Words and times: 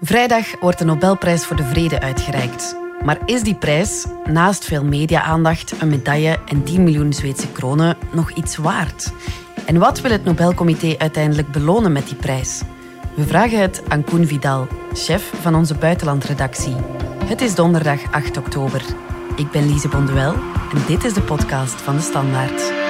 Vrijdag 0.00 0.60
wordt 0.60 0.78
de 0.78 0.84
Nobelprijs 0.84 1.44
voor 1.44 1.56
de 1.56 1.64
Vrede 1.64 2.00
uitgereikt. 2.00 2.76
Maar 3.04 3.18
is 3.24 3.42
die 3.42 3.54
prijs, 3.54 4.06
naast 4.24 4.64
veel 4.64 4.84
media-aandacht, 4.84 5.80
een 5.80 5.88
medaille 5.88 6.38
en 6.46 6.64
10 6.64 6.82
miljoen 6.82 7.12
Zweedse 7.12 7.52
kronen, 7.52 7.96
nog 8.12 8.30
iets 8.30 8.56
waard? 8.56 9.12
En 9.66 9.78
wat 9.78 10.00
wil 10.00 10.10
het 10.10 10.24
Nobelcomité 10.24 10.94
uiteindelijk 10.98 11.48
belonen 11.48 11.92
met 11.92 12.06
die 12.06 12.16
prijs? 12.16 12.62
We 13.14 13.26
vragen 13.26 13.60
het 13.60 13.82
aan 13.88 14.04
Koen 14.04 14.26
Vidal, 14.26 14.66
chef 14.92 15.32
van 15.40 15.54
onze 15.54 15.74
buitenlandredactie. 15.74 16.76
Het 17.24 17.40
is 17.40 17.54
donderdag 17.54 18.12
8 18.12 18.36
oktober. 18.36 18.82
Ik 19.36 19.50
ben 19.50 19.72
Lise 19.72 19.88
Bonduel 19.88 20.32
en 20.72 20.82
dit 20.86 21.04
is 21.04 21.12
de 21.12 21.22
podcast 21.22 21.80
van 21.80 21.96
de 21.96 22.02
Standaard. 22.02 22.87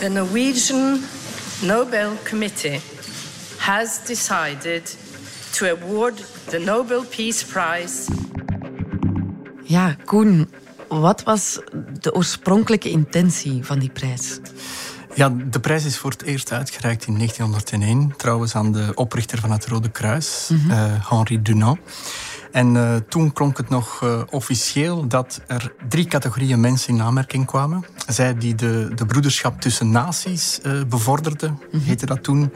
The 0.00 0.08
Norwegian 0.08 1.02
Nobel 1.62 2.12
Committee 2.28 2.80
has 3.58 4.00
decided 4.06 4.96
to 5.52 5.66
award 5.66 6.24
the 6.48 6.58
Nobel 6.58 7.04
Peace 7.04 7.46
Prize. 7.46 8.12
Ja, 9.62 9.96
Koen, 10.04 10.50
wat 10.88 11.22
was 11.22 11.60
de 12.00 12.14
oorspronkelijke 12.14 12.90
intentie 12.90 13.64
van 13.64 13.78
die 13.78 13.90
prijs? 13.90 14.38
Ja, 15.14 15.28
de 15.50 15.60
prijs 15.60 15.84
is 15.84 15.96
voor 15.96 16.10
het 16.10 16.22
eerst 16.22 16.52
uitgereikt 16.52 17.06
in 17.06 17.14
1901, 17.14 18.14
trouwens 18.16 18.54
aan 18.54 18.72
de 18.72 18.92
oprichter 18.94 19.38
van 19.38 19.50
het 19.50 19.66
Rode 19.66 19.90
Kruis, 19.90 20.48
mm 20.48 20.70
Henri 21.08 21.42
Dunant. 21.42 21.78
En 22.52 22.74
uh, 22.74 22.96
toen 23.08 23.32
klonk 23.32 23.56
het 23.56 23.68
nog 23.68 24.00
uh, 24.04 24.22
officieel 24.30 25.06
dat 25.06 25.40
er 25.46 25.72
drie 25.88 26.06
categorieën 26.06 26.60
mensen 26.60 26.94
in 26.94 27.02
aanmerking 27.02 27.46
kwamen. 27.46 27.84
Zij 28.06 28.36
die 28.38 28.54
de, 28.54 28.90
de 28.94 29.06
broederschap 29.06 29.60
tussen 29.60 29.90
naties 29.90 30.60
uh, 30.62 30.84
bevorderden, 30.84 31.50
mm 31.50 31.58
-hmm. 31.70 31.80
heette 31.80 32.06
dat 32.06 32.22
toen. 32.22 32.52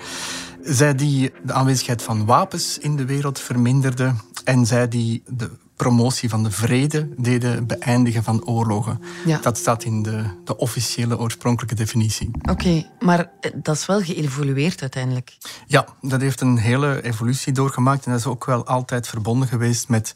Zij 0.62 0.94
die 0.94 1.32
de 1.42 1.52
aanwezigheid 1.52 2.02
van 2.02 2.26
wapens 2.26 2.78
in 2.78 2.96
de 2.96 3.04
wereld 3.04 3.40
verminderden. 3.40 4.18
En 4.44 4.66
zij 4.66 4.88
die 4.88 5.22
de 5.26 5.50
promotie 5.84 6.28
van 6.28 6.42
de 6.42 6.50
vrede 6.50 7.08
deden 7.16 7.66
beëindigen 7.66 8.24
van 8.24 8.44
oorlogen. 8.44 9.00
Ja. 9.24 9.38
Dat 9.38 9.58
staat 9.58 9.84
in 9.84 10.02
de, 10.02 10.24
de 10.44 10.56
officiële 10.56 11.18
oorspronkelijke 11.18 11.74
definitie. 11.74 12.30
Oké, 12.42 12.50
okay, 12.50 12.90
maar 13.00 13.30
dat 13.54 13.76
is 13.76 13.86
wel 13.86 14.00
geëvolueerd 14.00 14.80
uiteindelijk. 14.80 15.36
Ja, 15.66 15.86
dat 16.00 16.20
heeft 16.20 16.40
een 16.40 16.58
hele 16.58 17.02
evolutie 17.02 17.52
doorgemaakt 17.52 18.04
en 18.04 18.10
dat 18.10 18.20
is 18.20 18.26
ook 18.26 18.44
wel 18.44 18.66
altijd 18.66 19.08
verbonden 19.08 19.48
geweest 19.48 19.88
met 19.88 20.14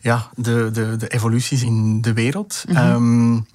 ja, 0.00 0.30
de, 0.34 0.70
de, 0.72 0.96
de 0.96 1.08
evoluties 1.08 1.62
in 1.62 2.00
de 2.00 2.12
wereld. 2.12 2.64
Mm 2.68 2.76
-hmm. 2.76 2.94
um, 2.94 3.46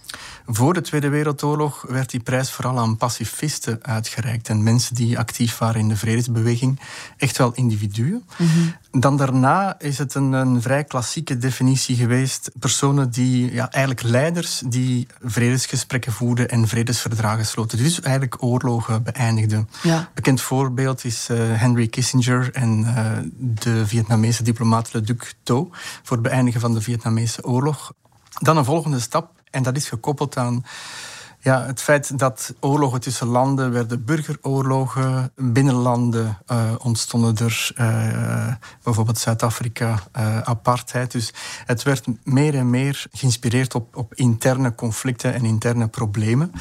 voor 0.50 0.73
de 0.73 0.81
Tweede 0.81 1.09
Wereldoorlog 1.09 1.86
werd 1.88 2.09
die 2.09 2.20
prijs 2.20 2.52
vooral 2.52 2.80
aan 2.80 2.98
pacifisten 2.98 3.80
uitgereikt 3.81 4.50
en 4.50 4.64
mensen 4.64 4.95
die 4.95 5.17
actief 5.17 5.58
waren 5.58 5.81
in 5.81 5.88
de 5.88 5.95
vredesbeweging. 5.95 6.80
Echt 7.17 7.38
wel 7.38 7.52
individuen. 7.53 8.23
Mm 8.38 8.48
-hmm. 8.48 8.75
Dan 9.02 9.18
daarna 9.18 9.80
is 9.80 9.98
het 9.98 10.14
een, 10.14 10.31
een, 10.31 10.62
vrij 10.62 10.84
klassieke 10.84 11.38
definitie 11.38 11.95
geweest. 11.95 12.52
Personen 12.59 13.09
die, 13.09 13.53
ja, 13.53 13.72
eigenlijk 13.72 14.08
leiders 14.08 14.62
die 14.66 15.08
vredesgesprekken 15.23 16.12
voerden 16.12 16.50
en 16.50 16.68
vredesverdragen 16.68 17.45
sloten. 17.45 17.78
Dus 17.78 18.02
eigenlijk 18.02 18.44
oorlogen 18.44 19.03
beëindigden. 19.03 19.70
Ja. 19.84 20.09
Bekend 20.14 20.42
voorbeeld 20.42 21.03
is 21.03 21.28
uh, 21.31 21.38
Henry 21.40 21.88
Kissinger 21.88 22.53
en 22.53 22.80
uh, 22.80 23.12
de 23.38 23.88
Vietnamese 23.88 24.44
diplomaat 24.44 24.94
Le 24.94 25.02
Duc 25.02 25.34
Tho 25.44 25.70
voor 26.03 26.18
het 26.18 26.25
beëindigen 26.25 26.62
van 26.62 26.73
de 26.73 26.81
Vietnamese 26.81 27.44
oorlog. 27.44 27.94
Dan 28.40 28.58
een 28.58 28.66
volgende 28.66 29.00
stap 29.00 29.36
en 29.58 29.63
dat 29.63 29.75
is 29.75 29.89
gekoppeld 29.89 30.38
aan 30.38 30.66
ja, 31.39 31.66
het 31.66 31.81
feit 31.81 32.19
dat 32.19 32.53
oorlogen 32.59 33.00
tussen 33.00 33.27
landen 33.27 33.72
werden 33.72 34.06
burgeroorlogen. 34.06 35.31
Binnen 35.35 35.73
landen 35.73 36.38
uh, 36.51 36.72
ontstonden 36.78 37.38
er 37.38 37.72
uh, 37.78 38.53
bijvoorbeeld 38.84 39.17
Zuid-Afrika 39.17 40.00
uh, 40.17 40.41
apartheid. 40.41 41.12
Dus 41.12 41.34
het 41.66 41.84
werd 41.84 42.06
meer 42.23 42.56
en 42.56 42.69
meer 42.69 43.06
geïnspireerd 43.12 43.75
op, 43.75 43.96
op 43.96 44.13
interne 44.13 44.75
conflicten 44.75 45.34
en 45.34 45.46
interne 45.46 45.88
problemen. 45.88 46.51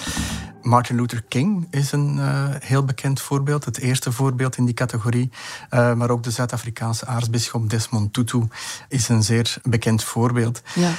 Martin 0.62 0.96
Luther 0.96 1.22
King 1.22 1.66
is 1.70 1.92
een 1.92 2.18
heel 2.60 2.84
bekend 2.84 3.20
voorbeeld, 3.20 3.64
het 3.64 3.78
eerste 3.78 4.12
voorbeeld 4.12 4.56
in 4.56 4.64
die 4.64 4.74
categorie. 4.74 5.30
maar 5.70 6.10
ook 6.10 6.22
de 6.22 6.30
Zuid-Afrikaanse 6.30 7.06
aartsbisschop 7.06 7.70
Desmond 7.70 8.12
Tutu 8.12 8.48
is 8.88 9.08
een 9.08 9.22
zeer 9.22 9.56
bekend 9.62 10.04
voorbeeld. 10.04 10.62
Ja. 10.74 10.92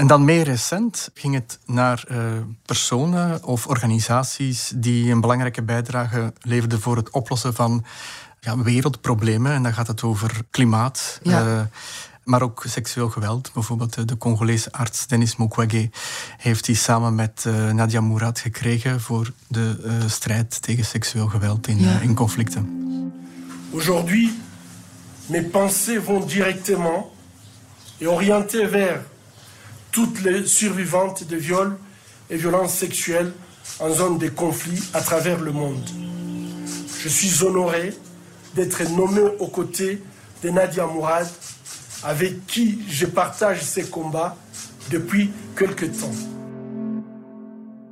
En 0.00 0.06
dan 0.06 0.24
meer 0.24 0.44
recent 0.44 1.10
ging 1.14 1.34
het 1.34 1.58
naar 1.66 2.04
uh, 2.10 2.16
personen 2.66 3.44
of 3.44 3.66
organisaties 3.66 4.72
die 4.74 5.12
een 5.12 5.20
belangrijke 5.20 5.62
bijdrage 5.62 6.32
leverden 6.40 6.80
voor 6.80 6.96
het 6.96 7.10
oplossen 7.10 7.54
van 7.54 7.84
ja, 8.40 8.58
wereldproblemen. 8.58 9.52
En 9.52 9.62
dan 9.62 9.72
gaat 9.72 9.86
het 9.86 10.02
over 10.02 10.40
klimaat. 10.50 11.20
Ja. 11.22 11.46
Uh, 11.46 11.60
maar 12.24 12.42
ook 12.42 12.64
seksueel 12.66 13.08
geweld. 13.08 13.50
Bijvoorbeeld 13.52 14.08
de 14.08 14.16
Congolese 14.18 14.72
arts 14.72 15.06
Denis 15.06 15.36
Mukwege 15.36 15.90
heeft 16.36 16.64
die 16.64 16.76
samen 16.76 17.14
met 17.14 17.44
uh, 17.46 17.70
Nadia 17.70 18.00
Mourad 18.00 18.38
gekregen 18.38 19.00
voor 19.00 19.32
de 19.48 19.80
uh, 19.84 19.92
strijd 20.08 20.62
tegen 20.62 20.84
seksueel 20.84 21.26
geweld 21.26 21.66
in, 21.66 21.80
ja. 21.80 21.98
in 21.98 22.14
conflicten. 22.14 22.68
Aujourd'hui, 23.70 24.38
mes 25.26 25.50
pensées 25.50 26.04
vont 26.04 26.30
directement 26.30 27.04
et 27.98 28.06
orientées 28.06 28.68
vers 28.68 29.09
toutes 29.92 30.22
les 30.22 30.46
survivantes 30.46 31.24
de 31.24 31.36
viols 31.36 31.76
et 32.28 32.36
violences 32.36 32.74
sexuelles 32.74 33.32
en 33.78 33.92
zone 33.92 34.18
de 34.18 34.28
conflit 34.28 34.82
à 34.92 35.00
travers 35.00 35.40
le 35.40 35.52
monde. 35.52 35.88
Je 37.02 37.08
suis 37.08 37.44
honoré 37.44 37.94
d'être 38.54 38.82
nommé 38.96 39.22
aux 39.38 39.48
côtés 39.48 40.02
de 40.42 40.50
Nadia 40.50 40.86
Mourad, 40.86 41.28
avec 42.02 42.46
qui 42.46 42.82
je 42.88 43.06
partage 43.06 43.62
ces 43.62 43.84
combats 43.84 44.36
depuis 44.90 45.30
quelque 45.56 45.86
temps. 45.86 46.14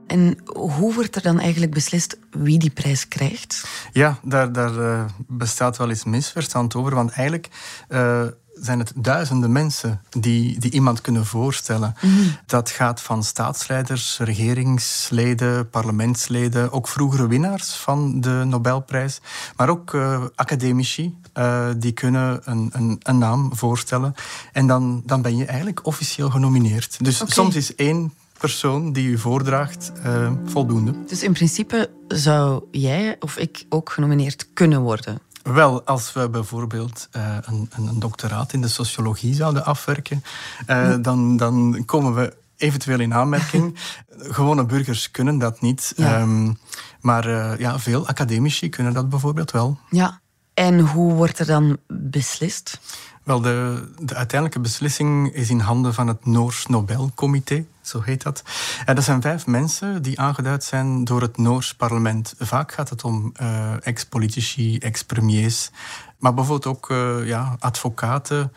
En 0.08 0.36
hoe 0.46 0.94
wordt 0.94 1.16
er 1.16 1.22
dan 1.22 1.40
eigenlijk 1.40 1.72
beslist 1.72 2.18
wie 2.30 2.58
die 2.58 2.70
prijs 2.70 3.08
krijgt? 3.08 3.68
Ja, 3.92 4.18
daar, 4.22 4.52
daar 4.52 4.74
uh, 4.74 5.04
bestaat 5.26 5.76
wel 5.76 5.88
eens 5.88 6.04
misverstand 6.04 6.74
over. 6.74 6.94
Want 6.94 7.10
eigenlijk 7.10 7.48
uh, 7.88 8.26
zijn 8.60 8.78
het 8.78 8.92
duizenden 8.96 9.52
mensen 9.52 10.00
die, 10.10 10.58
die 10.58 10.70
iemand 10.70 11.00
kunnen 11.00 11.26
voorstellen. 11.26 11.94
Mhm. 12.00 12.12
Dat 12.46 12.70
gaat 12.70 13.00
van 13.00 13.24
staatsleiders, 13.24 14.18
regeringsleden, 14.18 15.70
parlementsleden, 15.70 16.72
ook 16.72 16.88
vroegere 16.88 17.26
winnaars 17.26 17.70
van 17.70 18.20
de 18.20 18.42
Nobelprijs, 18.46 19.20
maar 19.56 19.68
ook 19.68 19.92
uh, 19.92 20.24
academici. 20.34 21.16
Uh, 21.38 21.68
die 21.76 21.92
kunnen 21.92 22.40
een, 22.44 22.70
een, 22.72 23.00
een, 23.02 23.18
naam 23.18 23.56
voorstellen. 23.56 24.14
En 24.52 24.66
dan, 24.66 25.02
dan 25.06 25.22
ben 25.22 25.36
je 25.36 25.44
eigenlijk 25.44 25.86
officieel 25.86 26.30
genomineerd. 26.30 27.04
Dus 27.04 27.20
okay. 27.20 27.32
soms 27.32 27.54
is 27.54 27.74
één 27.74 28.12
persoon 28.38 28.92
die 28.92 29.08
u 29.08 29.18
voordraagt 29.18 29.92
uh, 30.06 30.32
voldoende. 30.44 30.94
Dus 31.06 31.22
in 31.22 31.32
principe 31.32 31.90
zou 32.08 32.64
jij 32.70 33.16
of 33.20 33.36
ik 33.36 33.64
ook 33.68 33.90
genomineerd 33.90 34.48
kunnen 34.52 34.80
worden? 34.80 35.20
Wel, 35.52 35.84
als 35.84 36.12
we 36.12 36.28
bijvoorbeeld 36.28 37.08
uh, 37.16 37.36
een, 37.40 37.70
een, 37.76 37.98
doctoraat 37.98 38.52
in 38.52 38.60
de 38.60 38.68
sociologie 38.68 39.34
zouden 39.34 39.64
afwerken, 39.64 40.22
uh, 40.66 40.94
dan, 41.00 41.36
dan 41.36 41.82
komen 41.84 42.14
we 42.14 42.36
eventueel 42.56 43.00
in 43.00 43.14
aanmerking. 43.14 43.78
Gewone 44.38 44.66
burgers 44.66 45.10
kunnen 45.10 45.38
dat 45.38 45.60
niet. 45.60 45.92
Ja. 45.96 46.20
Um, 46.20 46.58
maar 47.00 47.28
uh, 47.28 47.58
ja, 47.58 47.78
veel 47.78 48.06
academici 48.06 48.68
kunnen 48.68 48.92
dat 48.92 49.08
bijvoorbeeld 49.08 49.50
wel. 49.50 49.78
Ja, 49.90 50.20
en 50.54 50.80
hoe 50.80 51.12
wordt 51.12 51.38
er 51.38 51.46
dan 51.46 51.76
beslist? 51.86 52.80
Wel, 53.24 53.40
de, 53.40 53.88
de 53.98 54.14
uiteindelijke 54.14 54.60
beslissing 54.60 55.32
is 55.32 55.50
in 55.50 55.60
handen 55.60 55.94
van 55.94 56.06
het 56.06 56.26
Noors 56.26 56.66
Nobelcomité, 56.66 57.66
zo 57.88 58.00
heet 58.00 58.22
dat. 58.22 58.42
En 58.84 58.94
dat 58.94 59.04
zijn 59.04 59.20
vijf 59.20 59.46
mensen 59.46 60.02
die 60.02 60.20
aangeduid 60.20 60.64
zijn 60.64 61.04
door 61.04 61.22
het 61.22 61.36
Noors 61.36 61.74
parlement. 61.74 62.34
Vaak 62.38 62.72
gaat 62.72 62.90
het 62.90 63.04
om 63.04 63.32
uh, 63.40 63.86
ex-politici, 63.86 64.78
ex-premiers, 64.78 65.70
maar 66.18 66.34
bijvoorbeeld 66.34 66.76
ook 66.76 66.90
uh, 66.90 67.26
ja, 67.26 67.56
advocaten. 67.58 68.52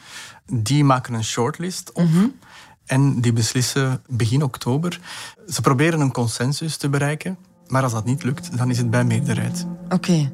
Die 0.45 0.83
maken 0.83 1.13
een 1.13 1.23
shortlist 1.23 1.91
op. 1.91 2.03
Mm 2.03 2.11
-hmm. 2.11 2.39
En 2.85 3.21
die 3.21 3.33
beslissen 3.33 4.03
begin 4.07 4.43
oktober. 4.43 4.99
Ze 5.47 5.61
proberen 5.61 5.99
een 5.99 6.11
consensus 6.11 6.77
te 6.77 6.89
bereiken, 6.89 7.37
maar 7.67 7.83
als 7.83 7.91
dat 7.91 8.05
niet 8.05 8.23
lukt, 8.23 8.57
dan 8.57 8.69
is 8.69 8.77
het 8.77 8.89
bij 8.89 9.03
meerderheid. 9.03 9.65
Oké. 9.85 9.95
Okay. 9.95 10.31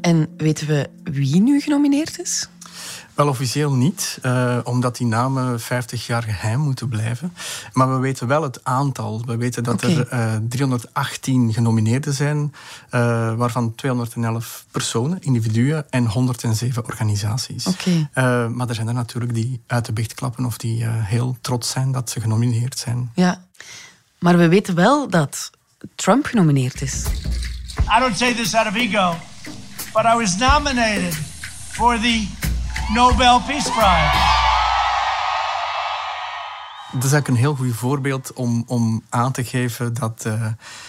En 0.00 0.28
weten 0.36 0.66
we 0.66 0.90
wie 1.02 1.40
nu 1.40 1.60
genomineerd 1.60 2.18
is? 2.20 2.48
Wel 3.14 3.28
officieel 3.28 3.72
niet, 3.72 4.18
uh, 4.22 4.58
omdat 4.64 4.96
die 4.96 5.06
namen 5.06 5.60
50 5.60 6.06
jaar 6.06 6.22
geheim 6.22 6.60
moeten 6.60 6.88
blijven. 6.88 7.34
Maar 7.72 7.94
we 7.94 7.98
weten 7.98 8.26
wel 8.26 8.42
het 8.42 8.64
aantal. 8.64 9.22
We 9.26 9.36
weten 9.36 9.62
dat 9.62 9.82
er 9.82 10.12
uh, 10.12 10.34
318 10.48 11.52
genomineerden 11.52 12.14
zijn, 12.14 12.38
uh, 12.38 13.34
waarvan 13.34 13.74
211 13.74 14.64
personen, 14.70 15.18
individuen 15.20 15.90
en 15.90 16.06
107 16.06 16.84
organisaties. 16.84 17.66
Okay. 17.66 18.08
Uh, 18.14 18.48
maar 18.48 18.68
er 18.68 18.74
zijn 18.74 18.88
er 18.88 18.94
natuurlijk 18.94 19.34
die 19.34 19.60
uit 19.66 19.84
de 19.84 19.92
bicht 19.92 20.14
klappen 20.14 20.44
of 20.44 20.58
die 20.58 20.84
heel 20.86 21.36
trots 21.40 21.70
zijn 21.70 21.92
dat 21.92 22.10
ze 22.10 22.20
genomineerd 22.20 22.78
zijn. 22.78 23.10
Ja, 23.14 23.44
maar 24.18 24.36
we 24.36 24.48
weten 24.48 24.74
wel 24.74 25.08
dat 25.08 25.50
Trump 25.94 26.24
genomineerd 26.24 26.82
is. 26.82 27.04
I 27.96 28.00
don't 28.00 28.16
say 28.16 28.34
this 28.34 28.54
out 28.54 28.66
of 28.66 28.74
ego, 28.74 29.16
but 29.92 30.04
I 30.04 30.16
was 30.16 30.36
nominated 30.36 31.14
for 31.72 31.98
the 31.98 32.43
Nobel 32.92 33.40
Peace 33.40 33.70
Prize. 33.70 34.32
Dat 36.92 37.04
is 37.04 37.12
eigenlijk 37.12 37.28
een 37.28 37.36
heel 37.36 37.54
goed 37.54 37.74
voorbeeld 37.74 38.32
om, 38.32 38.64
om 38.66 39.02
aan 39.08 39.32
te 39.32 39.44
geven 39.44 39.94
dat 39.94 40.24
uh, 40.26 40.46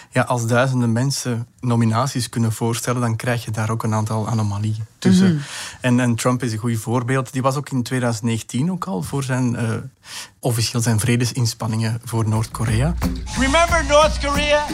ja, 0.09 0.21
als 0.21 0.47
duizenden 0.47 0.91
mensen 0.91 1.47
nominaties 1.59 2.29
kunnen 2.29 2.53
voorstellen, 2.53 3.01
dan 3.01 3.15
krijg 3.15 3.45
je 3.45 3.51
daar 3.51 3.69
ook 3.69 3.83
een 3.83 3.93
aantal 3.93 4.27
anomalieën 4.27 4.85
tussen. 4.99 5.27
Mm 5.27 5.31
-hmm. 5.31 5.45
en, 5.81 5.99
en, 5.99 6.15
Trump 6.15 6.43
is 6.43 6.51
een 6.51 6.57
goed 6.57 6.77
voorbeeld. 6.77 7.31
Die 7.33 7.41
was 7.41 7.55
ook 7.55 7.69
in 7.69 7.83
2019 7.83 8.71
ook 8.71 8.85
al 8.85 9.01
voor 9.01 9.23
zijn, 9.23 9.53
uh, 9.53 9.69
officieel 10.39 10.81
zijn 10.81 10.99
vredesinspanningen 10.99 12.01
voor 12.03 12.27
Noord-Korea. 12.27 12.93
Remember 13.37 13.85
North 13.87 14.19
Korea? 14.19 14.65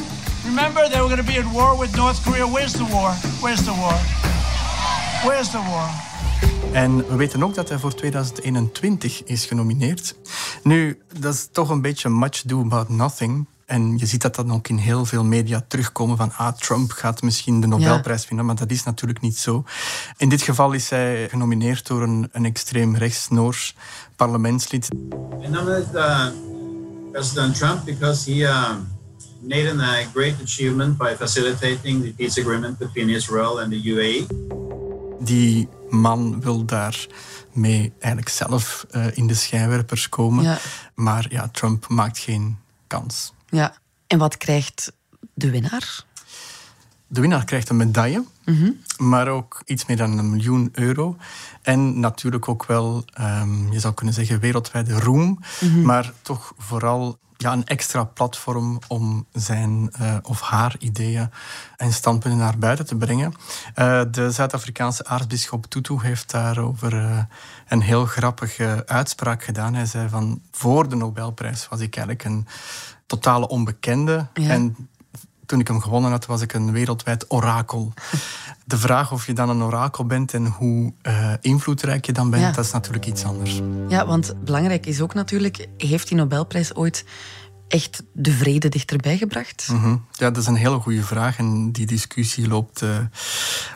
Remember 0.44 0.90
they 0.90 1.02
were 1.02 1.16
going 1.16 1.28
to 1.28 1.34
be 1.34 1.40
at 1.40 1.52
war 1.52 1.80
with 1.80 1.96
North 1.96 2.22
Korea? 2.22 2.50
Where's 2.50 2.72
the 2.72 2.86
war? 2.86 3.14
Where's 3.42 3.64
the 3.64 3.76
war? 3.76 3.96
Where's 5.24 5.50
the 5.50 5.62
war? 5.68 6.11
En 6.72 6.98
we 7.08 7.16
weten 7.16 7.44
ook 7.44 7.56
dat 7.56 7.70
hij 7.70 7.80
voor 7.80 7.96
2021 7.96 9.24
is 9.24 9.46
genomineerd. 9.46 10.16
Nu, 10.64 11.02
dat 11.20 11.34
is 11.34 11.48
toch 11.52 11.70
een 11.70 11.82
beetje 11.82 12.10
much 12.10 12.42
do 12.42 12.62
about 12.62 12.90
nothing. 12.90 13.46
En 13.66 13.98
je 13.98 14.06
ziet 14.06 14.22
dat 14.22 14.36
dan 14.36 14.52
ook 14.52 14.68
in 14.68 14.78
heel 14.78 15.06
veel 15.06 15.24
media 15.24 15.64
terugkomen 15.68 16.18
van 16.18 16.32
ah, 16.34 16.54
Trump 16.58 16.92
gaat 16.92 17.22
misschien 17.22 17.62
de 17.62 17.68
Nobelprijs 17.68 18.26
vinden, 18.26 18.46
maar 18.46 18.56
dat 18.56 18.72
is 18.72 18.84
natuurlijk 18.84 19.22
niet 19.22 19.38
zo. 19.38 19.64
In 20.18 20.30
dit 20.30 20.42
geval 20.42 20.72
is 20.72 20.90
hij 20.90 21.30
genomineerd 21.30 21.88
door 21.88 22.02
een, 22.02 22.30
een 22.32 22.46
extreem 22.46 22.96
rechts 22.96 23.30
Noors 23.30 23.76
parlementslid. 24.16 24.88
I 25.44 25.48
nominate 25.48 25.88
uh, 25.94 26.28
President 27.12 27.56
Trump 27.56 27.86
because 27.86 28.32
he 28.32 28.38
uh, 28.38 28.76
made 29.42 29.82
a 29.82 30.04
great 30.14 30.36
achievement 30.44 30.98
by 30.98 31.16
facilitating 31.18 32.04
the 32.04 32.14
peace 32.18 32.42
agreement 32.42 32.78
between 32.78 33.10
Israel 33.10 33.62
and 33.62 33.72
the 33.72 33.90
UAE. 33.90 34.26
Die 35.20 35.68
man 35.92 36.42
wil 36.42 36.66
daar 36.66 37.08
mee 37.54 37.94
eigenlijk 38.00 38.30
zelf 38.30 38.86
uh, 38.92 39.06
in 39.14 39.28
de 39.28 39.34
schijnwerpers 39.34 40.10
komen. 40.10 40.44
Ja. 40.44 40.58
Maar 40.96 41.26
ja, 41.30 41.48
Trump 41.48 41.88
maakt 41.88 42.18
geen 42.18 42.58
kans. 42.88 43.34
Ja, 43.50 43.76
en 44.08 44.18
wat 44.18 44.38
krijgt 44.38 44.92
de 45.34 45.50
winnaar? 45.50 46.04
De 47.14 47.22
winnaar 47.22 47.46
krijgt 47.46 47.70
een 47.70 47.78
medaille, 47.78 48.24
mm 48.46 48.56
-hmm. 48.56 48.82
maar 48.98 49.28
ook 49.28 49.62
iets 49.66 49.86
meer 49.86 49.98
dan 49.98 50.18
een 50.18 50.30
miljoen 50.30 50.70
euro. 50.72 51.18
En 51.62 52.00
natuurlijk 52.00 52.50
ook 52.50 52.66
wel, 52.66 53.06
um, 53.22 53.72
je 53.72 53.80
zou 53.80 53.94
kunnen 53.94 54.16
zeggen, 54.16 54.40
wereldwijde 54.40 55.00
roem, 55.00 55.26
mm 55.26 55.40
-hmm. 55.60 55.82
maar 55.82 56.14
toch 56.22 56.54
vooral 56.58 57.20
ja, 57.38 57.52
een 57.52 57.66
extra 57.66 58.04
platform 58.04 58.80
om 58.88 59.26
zijn 59.32 59.92
uh, 60.02 60.16
of 60.22 60.42
haar 60.42 60.76
ideeën 60.80 61.30
en 61.78 61.94
standpunten 61.94 62.40
naar 62.40 62.58
buiten 62.58 62.86
te 62.86 62.96
brengen. 62.96 63.34
Uh, 63.76 64.02
de 64.12 64.32
Zuid-Afrikaanse 64.32 65.06
aartsbisschop 65.06 65.66
Tutu 65.66 65.98
heeft 66.02 66.32
daarover 66.32 66.94
uh, 66.94 67.18
een 67.68 67.82
heel 67.82 68.06
grappige 68.06 68.84
uitspraak 68.86 69.44
gedaan. 69.44 69.74
Hij 69.74 69.86
zei 69.86 70.10
van, 70.10 70.42
voor 70.52 70.90
de 70.90 70.96
Nobelprijs 70.96 71.68
was 71.70 71.80
ik 71.80 71.96
eigenlijk 71.96 72.26
een 72.26 72.48
totale 73.06 73.48
onbekende. 73.48 74.28
Ja. 74.34 74.50
En 74.50 74.90
toen 75.52 75.60
ik 75.60 75.68
hem 75.68 75.82
gewonnen 75.82 76.12
had, 76.12 76.26
was 76.26 76.42
ik 76.42 76.54
een 76.54 76.72
wereldwijd 76.72 77.26
orakel. 77.32 77.94
De 78.66 78.78
vraag 78.78 79.12
of 79.12 79.26
je 79.26 79.34
dan 79.34 79.50
een 79.50 79.62
orakel 79.62 80.06
bent 80.06 80.34
en 80.34 80.46
hoe 80.46 80.94
uh, 81.04 81.34
invloedrijk 81.42 82.06
je 82.06 82.12
dan 82.12 82.30
bent, 82.30 82.44
Ja. 82.44 82.52
dat 82.52 82.66
is 82.66 82.72
natuurlijk 82.72 83.06
iets 83.06 83.24
anders. 83.24 83.62
Ja, 83.88 84.06
want 84.06 84.34
belangrijk 84.44 84.86
is 84.86 85.02
ook 85.02 85.14
natuurlijk, 85.14 85.68
heeft 85.78 86.08
die 86.08 86.18
Nobelprijs 86.18 86.76
ooit 86.76 87.06
echt 87.68 88.04
de 88.14 88.32
vrede 88.32 88.70
dichterbij 88.70 89.18
gebracht? 89.18 89.68
Mhm. 89.72 89.90
Ja, 90.12 90.30
dat 90.32 90.38
is 90.38 90.48
een 90.48 90.56
hele 90.56 90.80
goede 90.80 91.04
vraag 91.04 91.38
en 91.38 91.72
die 91.72 91.86
discussie 91.86 92.48
loopt 92.48 92.82
uh, 92.82 92.98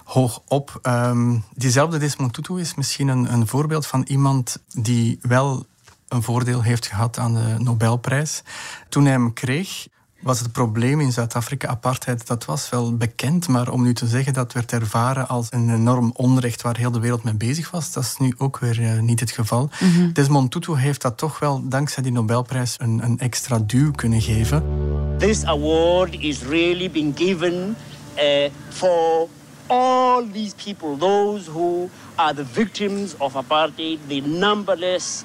hoog 0.04 0.42
op. 0.48 0.80
Um, 0.84 1.44
diezelfde 1.56 1.98
Desmond 1.98 2.34
Tutu 2.34 2.60
is 2.60 2.76
misschien 2.76 3.08
een, 3.08 3.34
een 3.34 3.48
voorbeeld 3.48 3.88
van 3.88 4.04
iemand 4.08 4.58
die 4.68 5.20
wel 5.22 5.66
een 6.08 6.24
voordeel 6.24 6.62
heeft 6.62 6.86
gehad 6.86 7.18
aan 7.18 7.34
de 7.34 7.56
Nobelprijs. 7.58 8.44
Toen 8.90 9.04
hij 9.04 9.12
hem 9.12 9.34
kreeg, 9.34 9.88
was 10.26 10.40
het 10.40 10.52
probleem 10.52 11.02
in 11.02 11.12
Zuid-Afrika, 11.12 11.68
apartheid, 11.68 12.28
dat 12.28 12.46
was 12.46 12.70
wel 12.70 12.98
bekend. 12.98 13.48
Maar 13.48 13.70
om 13.70 13.84
nu 13.84 13.94
te 13.94 14.08
zeggen 14.08 14.34
dat 14.34 14.54
werd 14.54 14.72
ervaren 14.72 15.28
als 15.28 15.48
een 15.50 15.70
enorm 15.70 16.12
onrecht 16.16 16.62
waar 16.62 16.78
heel 16.78 16.92
de 16.92 17.00
wereld 17.00 17.24
mee 17.24 17.34
bezig 17.34 17.72
was, 17.72 17.92
dat 17.92 18.04
is 18.04 18.16
nu 18.18 18.34
ook 18.38 18.60
weer 18.60 18.80
uh, 18.80 19.00
niet 19.00 19.20
het 19.20 19.32
geval. 19.32 19.70
Mhm. 19.80 20.12
Desmond 20.12 20.52
Tutu 20.52 20.78
heeft 20.78 21.02
dat 21.02 21.18
toch 21.18 21.40
wel, 21.40 21.68
dankzij 21.68 22.04
die 22.04 22.12
Nobelprijs, 22.12 22.76
een, 22.78 23.04
een 23.04 23.20
extra 23.20 23.60
duw 23.60 23.92
kunnen 23.92 24.22
geven. 24.22 24.64
This 25.18 25.44
award 25.44 26.16
is 26.20 26.44
really 26.44 26.92
being 26.92 27.18
given 27.18 27.76
uh, 28.16 28.50
for 28.70 29.28
all 29.68 30.24
these 30.32 30.56
people, 30.64 30.98
those 30.98 31.52
who 31.52 31.90
are 32.16 32.34
the 32.34 32.46
victims 32.52 33.18
of 33.18 33.36
apartheid, 33.36 33.98
the 34.08 34.22
numberless 34.26 35.24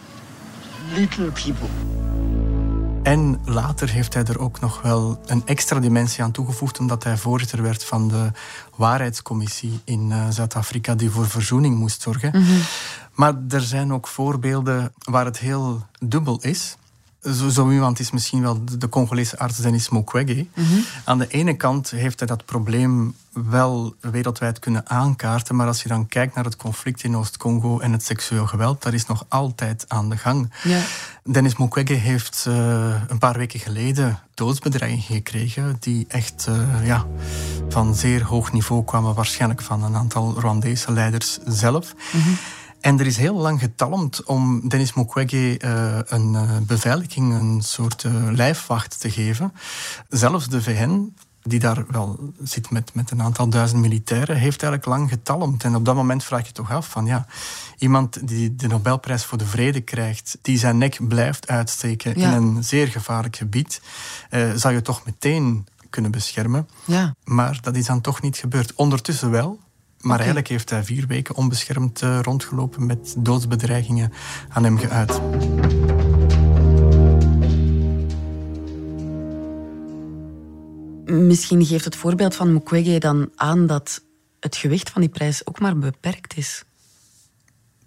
little 0.95 1.31
people. 1.31 1.90
En 3.03 3.41
later 3.45 3.91
heeft 3.91 4.15
hij 4.15 4.25
er 4.25 4.39
ook 4.39 4.61
nog 4.61 4.83
wel 4.83 5.21
een 5.27 5.43
extra 5.47 5.81
dimensie 5.81 6.23
aan 6.23 6.31
toegevoegd, 6.31 6.79
omdat 6.79 7.05
hij 7.05 7.17
voorzitter 7.17 7.63
werd 7.63 7.85
van 7.85 8.09
de 8.09 8.31
waarheidscommissie 8.77 9.81
in 9.85 10.11
uh, 10.11 10.29
Zuid-Afrika, 10.31 10.95
die 10.95 11.11
voor 11.11 11.29
verzoening 11.29 11.79
moest 11.79 12.03
zorgen. 12.03 12.31
Mhm. 12.35 12.61
Maar 13.15 13.35
er 13.49 13.61
zijn 13.61 13.93
ook 13.93 14.07
voorbeelden 14.07 14.93
waar 14.99 15.25
het 15.25 15.39
heel 15.39 15.87
dubbel 15.99 16.39
is. 16.41 16.77
Zo, 17.23 17.49
zo 17.49 17.71
iemand 17.71 17.99
is 17.99 18.11
misschien 18.11 18.43
wel 18.43 18.65
de 18.79 18.89
Congolese 18.89 19.39
arts 19.39 19.59
Denis 19.59 19.89
Mukwege. 19.89 20.47
Mhm. 20.55 20.67
Aan 21.05 21.19
de 21.19 21.27
ene 21.27 21.57
kant 21.57 21.91
heeft 21.91 22.19
hij 22.19 22.29
dat 22.29 22.45
probleem 22.45 23.15
wel 23.33 23.95
wereldwijd 24.01 24.59
kunnen 24.59 24.89
aankaarten, 24.89 25.57
maar 25.57 25.67
als 25.67 25.83
je 25.83 25.89
dan 25.89 26.07
kijkt 26.07 26.35
naar 26.35 26.45
het 26.45 26.57
conflict 26.57 27.03
in 27.03 27.17
Oost-Congo 27.17 27.79
en 27.79 27.93
het 27.93 28.05
seksueel 28.05 28.47
geweld, 28.47 28.83
dat 28.83 28.93
is 28.93 29.07
nog 29.07 29.25
altijd 29.29 29.85
aan 29.89 30.09
de 30.09 30.17
gang. 30.17 30.53
Ja. 30.63 30.81
Denis 31.25 31.57
Mukwege 31.57 31.93
heeft 31.93 32.45
uh, 32.49 32.55
een 33.09 33.19
paar 33.19 33.39
weken 33.39 33.61
geleden 33.61 34.19
doodsbedreigingen 34.35 35.05
gekregen 35.05 35.77
die 35.81 36.05
echt 36.09 36.47
uh, 36.49 36.87
ja, 36.87 37.07
van 37.69 37.95
zeer 37.95 38.25
hoog 38.25 38.53
niveau 38.53 38.85
kwamen, 38.85 39.15
waarschijnlijk 39.15 39.63
van 39.63 39.85
een 39.85 39.97
aantal 39.97 40.35
Rwandese 40.39 40.93
leiders 40.93 41.39
zelf. 41.47 41.95
Mhm. 42.13 42.31
En 42.81 42.99
er 43.01 43.07
is 43.07 43.17
heel 43.17 43.35
lang 43.35 43.61
getalmd 43.61 44.25
om 44.25 44.69
Denis 44.69 44.95
Mukwege 44.95 45.61
uh, 45.65 45.99
een 46.05 46.33
uh, 46.33 46.57
beveiliging, 46.63 47.35
een 47.35 47.63
soort 47.63 48.03
uh, 48.03 48.13
lijfwacht 48.31 49.01
te 49.01 49.11
geven. 49.11 49.53
Zelfs 50.09 50.49
de 50.49 50.63
VN, 50.63 51.15
die 51.43 51.59
daar 51.59 51.85
wel 51.89 52.33
zit 52.43 52.71
met, 52.71 52.95
met 52.95 53.11
een 53.11 53.23
aantal 53.23 53.49
duizend 53.49 53.81
militairen, 53.81 54.37
heeft 54.37 54.63
eigenlijk 54.63 54.85
lang 54.85 55.09
getalmd. 55.11 55.65
En 55.65 55.75
op 55.75 55.85
dat 55.85 55.95
moment 55.95 56.25
vraag 56.25 56.47
je 56.47 56.53
toch 56.53 56.73
af 56.73 56.89
van 56.89 57.07
ja, 57.07 57.27
iemand 57.79 58.29
die 58.29 58.57
de 58.57 58.67
Nobelprijs 58.67 59.25
voor 59.25 59.39
de 59.39 59.47
Vrede 59.47 59.81
krijgt, 59.81 60.39
die 60.43 60.59
zijn 60.59 60.79
nek 60.79 61.09
blijft 61.09 61.49
uitsteken 61.49 62.19
Ja. 62.19 62.31
in 62.31 62.43
een 62.43 62.65
zeer 62.65 62.87
gevaarlijk 62.89 63.37
gebied, 63.37 63.81
zou 64.55 64.75
je 64.75 64.83
toch 64.83 65.05
meteen 65.05 65.67
kunnen 65.91 66.11
beschermen. 66.11 66.69
Ja. 66.85 67.15
Maar 67.25 67.59
dat 67.63 67.77
is 67.77 67.87
dan 67.87 68.01
toch 68.01 68.23
niet 68.23 68.37
gebeurd. 68.37 68.75
Ondertussen 68.75 69.31
wel. 69.31 69.59
Maar 70.01 70.17
eigenlijk 70.17 70.49
heeft 70.49 70.71
hij 70.71 70.85
vier 70.85 71.07
weken 71.07 71.35
onbeschermd 71.35 72.03
uh, 72.03 72.19
rondgelopen 72.23 72.87
met 72.87 73.15
doodsbedreigingen 73.19 74.13
aan 74.49 74.65
hem 74.65 74.79
geuit. 74.79 75.21
Misschien 81.05 81.65
geeft 81.65 81.85
het 81.85 81.97
voorbeeld 81.97 82.37
van 82.37 82.53
Mukwege 82.53 82.99
dan 82.99 83.31
aan 83.37 83.67
dat 83.67 84.03
het 84.41 84.57
gewicht 84.57 84.91
van 84.91 85.01
die 85.01 85.11
prijs 85.11 85.47
ook 85.47 85.61
maar 85.61 85.79
beperkt 85.79 86.37
is. 86.37 86.65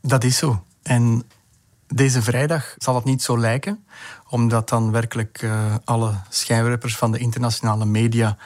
Dat 0.01 0.24
is 0.24 0.38
zo. 0.38 0.63
En 0.82 1.24
deze 1.88 2.22
vrijdag 2.22 2.75
zal 2.77 2.96
het 2.96 3.03
niet 3.03 3.22
zo 3.22 3.39
lijken, 3.39 3.86
omdat 4.29 4.70
dan 4.70 4.91
werkelijk 4.91 5.41
uh, 5.41 5.75
alle 5.84 6.13
schijnwerpers 6.29 6.98
van 6.98 7.12
de 7.12 7.17
internationale 7.17 7.86
media 7.86 8.38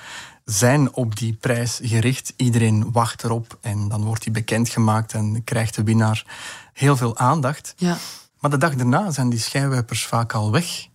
zijn 0.50 0.94
op 0.94 1.16
die 1.16 1.34
prijs 1.34 1.80
gericht. 1.84 2.34
Iedereen 2.36 2.92
wacht 2.92 3.24
erop 3.24 3.58
en 3.62 3.88
dan 3.88 4.04
wordt 4.04 4.24
die 4.24 4.32
bekendgemaakt 4.32 5.14
en 5.14 5.44
krijgt 5.44 5.76
de 5.76 5.84
winnaar 5.84 6.26
heel 6.74 6.98
veel 6.98 7.18
aandacht. 7.18 7.74
Ja. 7.78 7.98
Maar 8.40 8.52
de 8.52 8.58
dag 8.58 8.76
daarna 8.76 9.12
zijn 9.12 9.30
die 9.30 9.40
schijnwerpers 9.40 10.06
vaak 10.06 10.34
al 10.34 10.52
weg. 10.52 10.88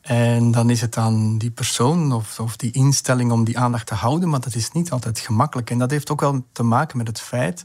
En 0.00 0.50
dan 0.50 0.70
is 0.70 0.80
het 0.80 0.96
aan 0.96 1.38
die 1.38 1.50
persoon 1.50 2.12
of, 2.12 2.40
of 2.40 2.56
die 2.56 2.72
instelling 2.72 3.32
om 3.32 3.44
die 3.44 3.58
aandacht 3.58 3.86
te 3.86 3.94
houden, 3.94 4.28
maar 4.28 4.40
dat 4.40 4.54
is 4.54 4.72
niet 4.72 4.90
altijd 4.90 5.18
gemakkelijk. 5.18 5.70
En 5.70 5.78
dat 5.78 5.90
heeft 5.90 6.10
ook 6.10 6.20
wel 6.20 6.44
te 6.52 6.62
maken 6.62 6.98
met 6.98 7.06
het 7.06 7.20
feit 7.20 7.64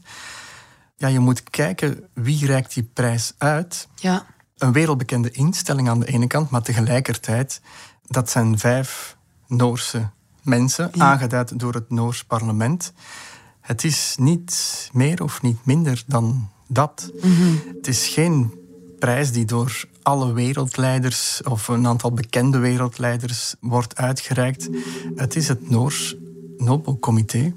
Ja, 0.96 1.08
je 1.08 1.18
moet 1.18 1.42
kijken 1.42 2.08
wie 2.12 2.46
reikt 2.46 2.74
die 2.74 2.90
prijs 2.92 3.32
uit. 3.38 3.88
Ja. 3.94 4.26
Een 4.56 4.72
wereldbekende 4.72 5.30
instelling 5.30 5.88
aan 5.88 6.00
de 6.00 6.06
ene 6.06 6.26
kant, 6.26 6.50
maar 6.50 6.62
tegelijkertijd, 6.62 7.60
dat 8.06 8.30
zijn 8.30 8.58
vijf 8.58 9.16
Noorse 9.46 10.10
mensen, 10.44 10.90
aangeduid 11.00 11.58
door 11.58 11.74
het 11.74 11.90
Noors 11.90 12.24
parlement. 12.24 12.92
Het 13.60 13.84
is 13.84 14.14
niet 14.18 14.90
meer 14.92 15.22
of 15.22 15.42
niet 15.42 15.64
minder 15.64 16.02
dan 16.06 16.48
dat. 16.66 17.12
Het 17.76 17.88
is 17.88 18.06
geen 18.06 18.54
prijs 18.98 19.32
die 19.32 19.44
door 19.44 19.84
alle 20.02 20.32
wereldleiders 20.32 21.42
of 21.42 21.68
een 21.68 21.86
aantal 21.86 22.12
bekende 22.12 22.58
wereldleiders 22.58 23.54
wordt 23.60 23.96
uitgereikt. 23.96 24.68
Het 25.14 25.36
is 25.36 25.48
het 25.48 25.70
Noors 25.70 26.16
Nobelcomité. 26.56 27.54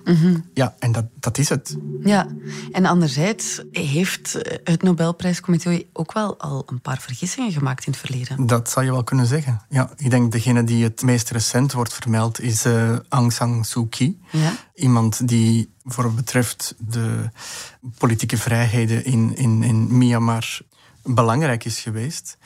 Ja, 0.54 0.76
en 0.80 0.92
dat, 0.92 1.06
dat 1.20 1.38
is 1.38 1.50
het. 1.50 1.78
Ja, 2.04 2.28
en 2.72 2.86
anderzijds 2.86 3.62
heeft 3.72 4.40
het 4.64 4.84
Nobelprijscomité 4.84 5.84
ook 5.94 6.14
wel 6.14 6.40
al 6.40 6.64
een 6.66 6.82
paar 6.82 7.02
vergissingen 7.02 7.52
gemaakt 7.52 7.86
in 7.86 7.92
het 7.92 8.02
verleden. 8.02 8.46
Dat 8.46 8.70
zou 8.70 8.86
je 8.86 8.92
wel 8.92 9.04
kunnen 9.04 9.26
zeggen. 9.26 9.62
Ja, 9.70 9.92
ik 9.96 10.10
denk 10.10 10.32
degene 10.32 10.64
die 10.64 10.84
het 10.84 11.02
meest 11.02 11.30
recent 11.30 11.74
wordt 11.74 11.94
vermeld 11.94 12.42
is 12.42 12.66
eh, 12.66 12.96
Aung 13.10 13.34
San 13.34 13.66
Suu 13.66 13.88
Kyi. 13.88 14.20
Ja. 14.32 14.52
Iemand 14.76 15.28
die 15.28 15.74
voor 15.84 16.04
wat 16.04 16.16
betreft 16.16 16.76
de 16.78 17.30
politieke 17.98 18.38
vrijheden 18.38 19.06
in, 19.06 19.36
in, 19.36 19.64
in 19.64 19.98
Myanmar 19.98 20.60
belangrijk 21.04 21.66
is 21.66 21.80
geweest. 21.80 22.38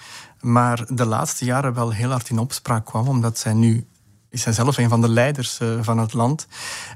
Maar 0.42 0.86
de 0.90 1.06
laatste 1.06 1.46
jaren 1.46 1.74
wel 1.74 1.92
heel 1.92 2.10
hard 2.10 2.30
in 2.30 2.40
opspraak 2.40 2.86
kwam, 2.86 3.08
omdat 3.08 3.38
zij 3.38 3.54
nu 3.54 3.88
is 4.32 4.42
zij 4.42 4.54
zelf 4.54 4.78
een 4.78 4.90
van 4.90 5.02
de 5.02 5.10
leiders 5.10 5.60
eh, 5.60 5.78
van 5.82 5.98
het 5.98 6.14
land. 6.14 6.48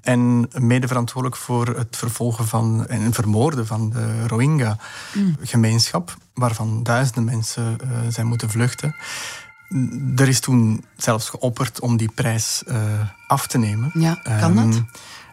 En 0.02 0.50
mede 0.60 0.88
verantwoordelijk 0.88 1.42
voor 1.42 1.68
het 1.68 1.96
vervolgen 1.98 2.48
van 2.48 2.88
en 2.88 3.14
vermoorden 3.14 3.68
van 3.68 3.90
de 3.90 4.28
Rohingya-gemeenschap, 4.28 6.18
waarvan 6.34 6.84
duizenden 6.84 7.24
mensen 7.24 7.78
eh, 7.82 7.88
zijn 8.10 8.28
moeten 8.28 8.50
vluchten. 8.50 8.96
Er 10.16 10.28
is 10.28 10.40
toen 10.40 10.86
zelfs 10.98 11.30
geopperd 11.30 11.80
om 11.80 11.98
die 11.98 12.12
prijs 12.16 12.64
eh, 12.64 12.78
af 13.28 13.48
te 13.48 13.58
nemen. 13.58 13.92
Ja, 13.94 14.14
kan 14.24 14.58
Ehm, 14.58 14.72
dat? 14.72 14.82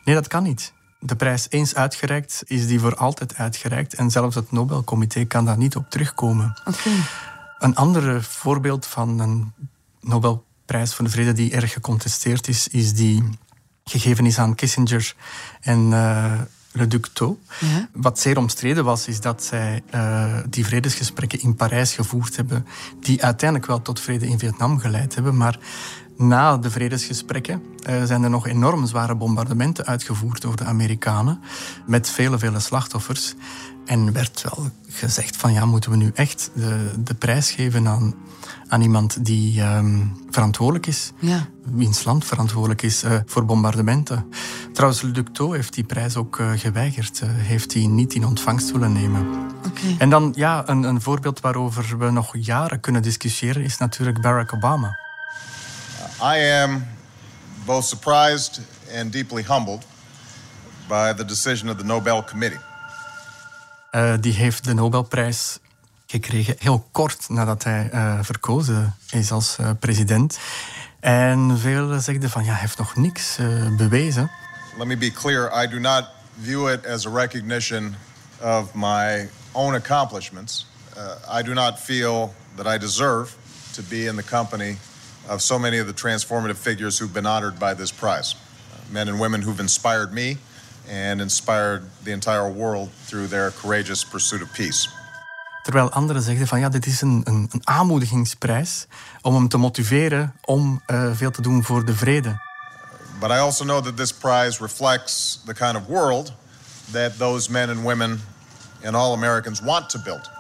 Nee, 0.05 0.15
dat 0.15 0.29
kan 0.29 0.43
niet. 0.43 0.73
De 0.99 1.17
prijs 1.17 1.47
eens 1.49 1.75
uitgereikt, 1.75 2.43
is 2.47 2.67
die 2.67 2.81
voor 2.81 2.97
altijd 2.97 3.35
uitgereikt. 3.37 3.95
En 3.95 4.11
zelfs 4.11 4.35
het 4.35 4.53
Nobelcomité 4.53 5.25
kan 5.25 5.45
daar 5.45 5.59
niet 5.59 5.77
op 5.77 5.91
terugkomen. 5.91 6.61
Oké. 6.65 6.91
Een 7.59 7.75
ander 7.75 8.23
voorbeeld 8.23 8.87
van 8.87 9.19
een 9.19 9.53
Nobelprijs 10.73 10.95
voor 10.95 11.05
de 11.05 11.11
Vrede 11.11 11.33
die 11.33 11.53
erg 11.53 11.73
gecontesteerd 11.73 12.49
is, 12.49 12.69
is 12.69 12.95
die 12.95 13.23
gegeven 13.85 14.27
is 14.27 14.39
aan 14.39 14.55
Kissinger 14.55 15.15
en 15.61 15.93
eh 15.93 16.41
Le 16.73 16.87
Duc. 16.87 17.11
Ja. 17.61 17.89
Wat 17.93 18.19
zeer 18.19 18.39
omstreden 18.39 18.85
was, 18.85 19.09
is 19.09 19.21
dat 19.21 19.45
zij 19.45 19.83
eh, 19.91 20.39
die 20.49 20.65
vredesgesprekken 20.65 21.41
in 21.41 21.55
Parijs 21.55 21.95
gevoerd 21.95 22.37
hebben, 22.37 22.67
die 23.01 23.25
uiteindelijk 23.25 23.69
wel 23.69 23.83
tot 23.83 24.01
vrede 24.01 24.27
in 24.27 24.39
Vietnam 24.39 24.79
geleid 24.79 25.15
hebben, 25.15 25.37
maar 25.37 25.59
na 26.17 26.57
de 26.57 26.71
vredesgesprekken 26.71 27.63
eh, 27.83 28.03
zijn 28.05 28.23
er 28.23 28.31
nog 28.31 28.47
enorm 28.47 28.87
zware 28.87 29.15
bombardementen 29.15 29.87
uitgevoerd 29.87 30.41
door 30.41 30.57
de 30.57 30.65
Amerikanen, 30.65 31.41
met 31.87 32.09
vele, 32.11 32.39
vele 32.39 32.61
slachtoffers. 32.61 33.35
En 33.85 34.13
werd 34.13 34.43
wel 34.43 34.71
gezegd 34.89 35.37
van 35.37 35.53
ja, 35.53 35.65
moeten 35.65 35.91
we 35.91 35.97
nu 35.97 36.11
echt 36.15 36.51
de, 36.55 36.91
de 37.05 37.15
prijs 37.15 37.51
geven 37.51 37.89
aan, 37.89 38.15
aan 38.69 38.81
iemand 38.83 39.25
die 39.25 39.61
ehm, 39.63 40.01
verantwoordelijk 40.31 40.87
is, 40.87 41.13
Ja. 41.19 41.47
wiens 41.65 42.05
land 42.05 42.25
verantwoordelijk 42.25 42.83
is 42.83 43.03
eh, 43.03 43.17
voor 43.27 43.45
bombardementen. 43.45 44.25
Trouwens, 44.73 45.03
Le 45.03 45.11
Duc 45.11 45.25
Tho 45.33 45.53
heeft 45.53 45.75
die 45.75 45.85
prijs 45.85 46.17
ook 46.17 46.39
eh, 46.39 46.51
geweigerd, 46.57 47.23
heeft 47.27 47.71
die 47.71 47.89
niet 47.89 48.15
in 48.15 48.27
ontvangst 48.27 48.73
willen 48.73 48.93
nemen. 48.93 49.27
En 49.99 50.11
dan 50.11 50.33
ja, 50.37 50.69
een, 50.69 50.83
een 50.83 51.01
voorbeeld 51.01 51.41
waarover 51.41 51.99
we 51.99 52.11
nog 52.11 52.37
jaren 52.37 52.81
kunnen 52.81 53.03
discussiëren 53.03 53.63
is 53.65 53.79
natuurlijk 53.79 54.21
Barack 54.21 54.55
Obama. 54.55 54.99
I 56.23 56.39
am 56.39 56.87
both 57.67 57.85
surprised 57.85 58.61
and 58.95 59.13
deeply 59.13 59.43
humbled 59.43 59.85
by 60.89 61.13
the 61.13 61.25
decision 61.25 61.69
of 61.69 61.77
the 61.77 61.85
Nobel 61.85 62.23
Committee. 62.23 62.61
Eh, 63.91 64.15
die 64.21 64.33
heeft 64.33 64.65
de 64.65 64.75
Nobelprijs 64.75 65.59
gekregen 66.07 66.55
heel 66.59 66.89
kort 66.93 67.29
nadat 67.29 67.65
hij 67.65 67.89
eh, 67.91 68.19
verkozen 68.23 68.95
is 69.11 69.31
als 69.31 69.57
eh, 69.59 69.71
president. 69.81 70.39
En 71.01 71.59
velen 71.59 72.03
zegden 72.03 72.31
van 72.31 72.45
ja, 72.45 72.51
hij 72.51 72.61
heeft 72.61 72.79
nog 72.79 72.97
niks 72.97 73.39
bewezen. 73.77 74.31
Let 74.79 74.87
me 74.87 74.97
be 74.97 75.11
clear, 75.11 75.65
I 75.65 75.69
do 75.69 75.79
not 75.79 76.05
view 76.41 76.69
it 76.69 76.87
as 76.87 77.07
a 77.07 77.11
recognition 77.11 77.97
of 78.41 78.75
my 78.75 79.29
own 79.53 79.75
accomplishments. 79.75 80.67
Uh, 80.97 81.39
I 81.39 81.43
do 81.43 81.55
not 81.55 81.79
feel 81.79 82.35
that 82.55 82.67
I 82.67 82.79
deserve 82.79 83.33
to 83.73 83.83
be 83.89 84.05
in 84.05 84.17
the 84.17 84.25
company 84.25 84.79
of 85.29 85.41
so 85.41 85.59
many 85.59 85.81
of 85.81 85.87
the 85.87 85.93
transformative 85.93 86.57
figures 86.57 86.99
who've 86.99 87.13
been 87.13 87.27
honored 87.27 87.59
by 87.59 87.75
this 87.75 87.93
prize. 87.93 88.35
Uh, 88.35 88.93
men 88.93 89.09
and 89.09 89.21
women 89.21 89.43
who've 89.43 89.61
inspired 89.61 90.13
me 90.13 90.37
and 90.91 91.21
inspired 91.21 91.83
the 92.05 92.13
entire 92.13 92.49
world 92.49 92.91
through 93.07 93.29
their 93.29 93.51
courageous 93.51 94.05
pursuit 94.05 94.43
of 94.43 94.53
peace. 94.53 94.89
Terwijl 95.63 95.91
anderen 95.91 96.23
zegden 96.23 96.47
van 96.47 96.61
ja, 96.61 96.69
dit 96.69 96.87
is 96.87 97.01
een, 97.01 97.21
een, 97.25 97.49
een 97.53 97.61
aanmoedigingsprijs 97.65 98.87
om 99.21 99.35
hem 99.35 99.49
te 99.49 99.57
motiveren 99.57 100.35
om 100.45 100.83
eh, 100.87 101.11
veel 101.13 101.31
te 101.31 101.43
doen 101.43 101.65
voor 101.65 101.85
de 101.85 101.95
vrede. 101.95 102.41
But 103.21 103.31
I 103.31 103.35
also 103.35 103.65
know 103.65 103.85
that 103.85 103.97
this 103.97 104.13
prize 104.13 104.61
reflects 104.61 105.41
the 105.47 105.55
kind 105.55 105.77
of 105.77 105.83
world 105.87 106.33
that 106.91 107.19
those 107.19 107.51
men 107.51 107.71
and 107.71 107.83
women 107.83 108.21
and 108.85 108.97
all 108.97 109.13
Americans 109.13 109.61
want 109.61 109.91
to 109.91 109.99
build. 109.99 110.31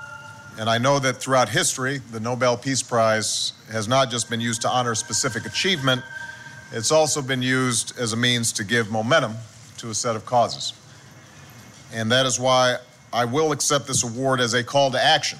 And 0.59 0.68
I 0.68 0.78
know 0.78 0.99
that 0.99 1.16
throughout 1.16 1.49
history, 1.49 2.00
the 2.11 2.21
Nobel 2.21 2.56
Peace 2.56 2.82
Prize 2.82 3.52
has 3.71 3.88
not 3.88 4.11
just 4.11 4.28
been 4.28 4.40
used 4.40 4.62
to 4.62 4.68
honor 4.68 4.94
specific 4.94 5.47
achievement, 5.47 6.02
it's 6.73 6.90
also 6.90 7.23
been 7.23 7.42
used 7.42 7.99
as 7.99 8.12
a 8.12 8.16
means 8.16 8.52
to 8.52 8.64
give 8.64 8.90
momentum 8.90 9.35
to 9.78 9.90
a 9.90 9.94
set 9.94 10.16
of 10.16 10.25
causes. 10.25 10.73
And 11.92 12.11
that 12.11 12.26
is 12.26 12.38
why 12.38 12.76
I 13.12 13.25
will 13.25 13.52
accept 13.52 13.87
this 13.87 14.04
award 14.04 14.40
as 14.40 14.54
a 14.54 14.64
call 14.64 14.90
to 14.90 14.99
action, 14.99 15.38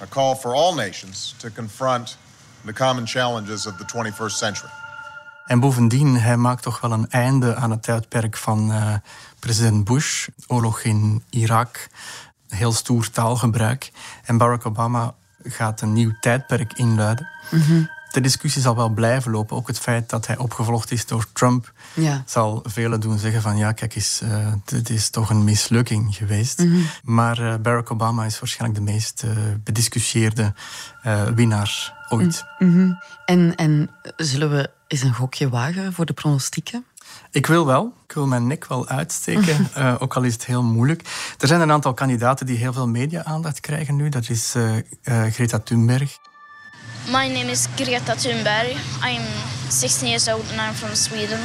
a 0.00 0.06
call 0.06 0.34
for 0.34 0.54
all 0.54 0.74
nations 0.74 1.34
to 1.38 1.50
confront 1.50 2.16
the 2.64 2.72
common 2.72 3.06
challenges 3.06 3.66
of 3.66 3.76
the 3.78 3.84
21st 3.84 4.32
century. 4.32 4.70
En 5.46 5.60
bovendien, 5.60 6.20
hij 6.20 6.36
maakt 6.36 6.62
toch 6.62 6.80
wel 6.80 6.92
een 6.92 7.10
einde 7.10 7.54
aan 7.54 7.70
het 7.70 7.82
tijdperk 7.82 8.36
van 8.36 8.72
eh, 8.72 8.94
president 9.38 9.84
Bush, 9.84 10.28
oorlog 10.46 10.80
in 10.82 11.22
Irak, 11.30 11.88
heel 12.54 12.72
stoer 12.72 13.10
taalgebruik. 13.10 13.92
En 14.24 14.36
Barack 14.36 14.66
Obama 14.66 15.14
gaat 15.44 15.80
een 15.80 15.92
nieuw 15.92 16.12
tijdperk 16.20 16.72
inluiden. 16.72 17.28
De 18.12 18.20
discussie 18.20 18.62
zal 18.62 18.76
wel 18.76 18.88
blijven 18.88 19.30
lopen. 19.30 19.56
Ook 19.56 19.66
het 19.66 19.78
feit 19.78 20.10
dat 20.10 20.26
hij 20.26 20.38
opgevolgd 20.38 20.90
is 20.90 21.06
door 21.06 21.26
Trump 21.32 21.72
Ja. 21.94 22.22
zal 22.26 22.62
velen 22.66 23.00
doen 23.00 23.18
zeggen 23.18 23.42
van 23.42 23.56
ja, 23.56 23.72
kijk 23.72 23.94
eens, 23.94 24.20
eh, 24.20 24.52
dit 24.64 24.90
is 24.90 25.10
toch 25.10 25.30
een 25.30 25.44
mislukking 25.44 26.14
geweest. 26.16 26.64
Maar 27.02 27.38
eh, 27.38 27.54
Barack 27.60 27.90
Obama 27.90 28.24
is 28.24 28.38
waarschijnlijk 28.40 28.86
de 28.86 28.92
meest 28.92 29.22
eh, 29.22 29.30
bediscussieerde 29.64 30.54
winnaar 31.34 31.94
ooit. 32.08 32.44
En, 33.24 33.54
en 33.56 33.90
zullen 34.16 34.50
we 34.50 34.70
eens 34.86 35.02
een 35.02 35.14
gokje 35.14 35.48
wagen 35.48 35.92
voor 35.92 36.06
de 36.06 36.12
pronostieken? 36.12 36.84
Ik 37.30 37.46
wil 37.46 37.66
wel. 37.66 37.92
Ik 38.06 38.12
wil 38.12 38.26
mijn 38.26 38.46
nek 38.46 38.66
wel 38.66 38.88
uitsteken, 38.88 39.68
eh, 39.74 39.94
ook 39.98 40.14
al 40.14 40.22
is 40.22 40.32
het 40.32 40.44
heel 40.44 40.62
moeilijk. 40.62 41.02
Er 41.38 41.46
zijn 41.46 41.60
een 41.60 41.70
aantal 41.70 41.94
kandidaten 41.94 42.46
die 42.46 42.56
heel 42.56 42.72
veel 42.72 42.88
media-aandacht 42.88 43.60
krijgen 43.60 43.96
nu. 43.96 44.08
Dat 44.08 44.28
is 44.28 44.54
eh, 44.54 44.76
eh, 44.76 45.32
Greta 45.32 45.58
Thunberg. 45.58 46.18
My 47.06 47.26
name 47.26 47.50
is 47.50 47.66
Greta 47.74 48.14
Thunberg. 48.14 48.72
I'm 49.04 49.22
16 49.68 50.08
years 50.08 50.28
old 50.28 50.50
and 50.50 50.60
I'm 50.60 50.74
from 50.74 50.94
Sweden. 50.94 51.40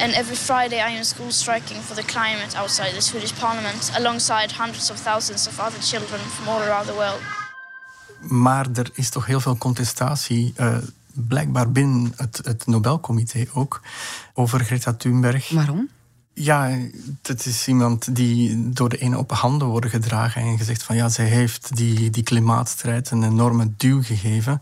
And 0.00 0.12
every 0.14 0.36
Friday 0.36 0.78
I 0.78 0.96
am 0.96 1.04
school 1.04 1.30
striking 1.30 1.82
for 1.82 1.94
the 1.94 2.04
climate 2.04 2.56
outside 2.56 2.94
the 2.94 3.00
Swedish 3.00 3.32
parliament, 3.32 3.90
alongside 3.96 4.52
hundreds 4.52 4.90
of 4.90 5.02
thousands 5.02 5.46
of 5.46 5.58
other 5.58 5.82
children 5.82 6.20
from 6.20 6.48
all 6.48 6.62
around 6.62 6.86
the 6.86 6.94
world. 6.94 7.20
Maar 8.20 8.66
er 8.74 8.90
is 8.94 9.10
toch 9.10 9.26
heel 9.26 9.40
veel 9.40 9.58
contestatie, 9.58 10.52
eh, 10.56 10.76
blijkbaar 11.14 11.72
binnen 11.72 12.12
het, 12.16 12.40
het 12.44 12.66
Nobelcomité 12.66 13.46
ook, 13.52 13.80
over 14.34 14.64
Greta 14.64 14.92
Thunberg. 14.92 15.50
Waarom? 15.50 15.88
Ja, 16.34 16.78
het 17.22 17.46
is 17.46 17.68
iemand 17.68 18.14
die 18.16 18.70
door 18.72 18.88
de 18.88 18.98
ene 18.98 19.18
op 19.18 19.32
handen 19.32 19.68
worden 19.68 19.90
gedragen 19.90 20.42
en 20.42 20.58
gezegd 20.58 20.82
van 20.82 20.96
ja, 20.96 21.08
zij 21.08 21.26
heeft 21.26 21.76
die, 21.76 22.10
die 22.10 22.22
klimaatstrijd 22.22 23.10
een 23.10 23.22
enorme 23.22 23.72
duw 23.76 24.02
gegeven. 24.02 24.60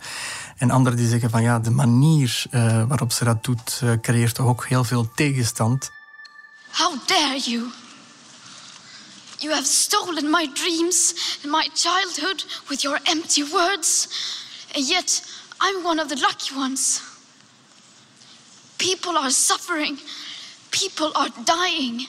En 0.56 0.70
anderen 0.70 0.98
die 0.98 1.08
zeggen 1.08 1.30
van 1.30 1.42
ja, 1.42 1.58
de 1.58 1.70
manier 1.70 2.44
eh, 2.50 2.84
waarop 2.88 3.12
ze 3.12 3.24
dat 3.24 3.44
doet, 3.44 3.80
eh, 3.82 3.92
creëert 4.02 4.34
toch 4.34 4.46
ook 4.46 4.66
heel 4.66 4.84
veel 4.84 5.10
tegenstand. 5.14 5.90
How 6.72 6.94
dare 7.06 7.40
you? 7.44 7.64
You 9.38 9.52
have 9.52 9.66
stolen 9.66 10.30
my 10.30 10.50
dreams 10.54 11.14
and 11.42 11.52
my 11.52 11.70
childhood 11.74 12.62
with 12.68 12.82
your 12.82 13.00
empty 13.02 13.44
words. 13.52 14.08
And 14.74 14.88
yet, 14.88 15.22
I'm 15.60 15.84
one 15.84 15.98
of 15.98 16.08
the 16.08 16.16
lucky 16.16 16.54
ones. 16.54 17.02
People 18.78 19.18
are 19.18 19.30
suffering. 19.30 19.98
People 20.70 21.10
are 21.14 21.28
dying. 21.44 22.06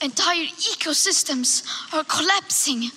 Entire 0.00 0.46
ecosystems 0.72 1.64
are 1.92 2.04
collapsing. 2.04 2.90